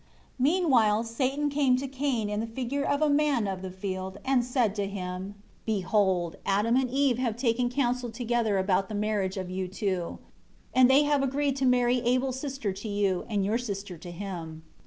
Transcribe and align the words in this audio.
6 0.37 0.39
Meanwhile 0.39 1.03
Satan 1.03 1.47
came 1.51 1.77
to 1.77 1.87
Cain 1.87 2.27
in 2.27 2.39
the 2.39 2.47
figure 2.47 2.83
of 2.83 3.03
a 3.03 3.07
man 3.11 3.47
of 3.47 3.61
the 3.61 3.69
field, 3.69 4.17
and 4.25 4.43
said 4.43 4.73
to 4.77 4.87
him, 4.87 5.35
"Behold 5.63 6.37
Adam 6.43 6.75
and 6.75 6.89
Eve 6.89 7.19
have 7.19 7.37
taken 7.37 7.69
counsel 7.69 8.09
together 8.09 8.57
about 8.57 8.89
the 8.89 8.95
marriage 8.95 9.37
of 9.37 9.51
you 9.51 9.67
two; 9.67 10.17
and 10.73 10.89
they 10.89 11.03
have 11.03 11.21
agreed 11.21 11.55
to 11.57 11.67
marry 11.67 11.99
Abel's 12.01 12.39
sister 12.39 12.73
to 12.73 12.87
you, 12.87 13.25
and 13.29 13.45
your 13.45 13.59
sister 13.59 13.95
to 13.95 14.09
him. 14.09 14.63